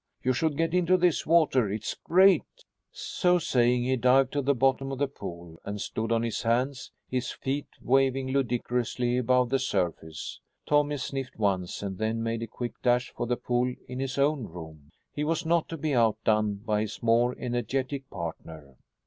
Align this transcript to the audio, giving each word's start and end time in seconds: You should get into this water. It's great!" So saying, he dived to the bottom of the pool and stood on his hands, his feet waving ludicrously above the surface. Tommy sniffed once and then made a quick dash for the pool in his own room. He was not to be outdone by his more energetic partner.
You 0.23 0.33
should 0.33 0.57
get 0.57 0.73
into 0.73 0.97
this 0.97 1.27
water. 1.27 1.69
It's 1.71 1.93
great!" 1.93 2.41
So 2.91 3.37
saying, 3.37 3.83
he 3.83 3.97
dived 3.97 4.33
to 4.33 4.41
the 4.41 4.55
bottom 4.55 4.91
of 4.91 4.97
the 4.97 5.07
pool 5.07 5.59
and 5.63 5.79
stood 5.79 6.11
on 6.11 6.23
his 6.23 6.41
hands, 6.41 6.91
his 7.07 7.29
feet 7.29 7.67
waving 7.79 8.29
ludicrously 8.29 9.19
above 9.19 9.51
the 9.51 9.59
surface. 9.59 10.39
Tommy 10.65 10.97
sniffed 10.97 11.37
once 11.37 11.83
and 11.83 11.99
then 11.99 12.23
made 12.23 12.41
a 12.41 12.47
quick 12.47 12.81
dash 12.81 13.11
for 13.13 13.27
the 13.27 13.37
pool 13.37 13.75
in 13.87 13.99
his 13.99 14.17
own 14.17 14.45
room. 14.45 14.89
He 15.13 15.23
was 15.23 15.45
not 15.45 15.69
to 15.69 15.77
be 15.77 15.93
outdone 15.93 16.55
by 16.55 16.81
his 16.81 17.03
more 17.03 17.35
energetic 17.37 18.09
partner. 18.09 18.77